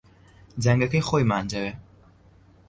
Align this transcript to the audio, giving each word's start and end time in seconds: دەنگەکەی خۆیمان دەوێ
دەنگەکەی 0.63 1.05
خۆیمان 1.07 1.45
دەوێ 1.51 1.71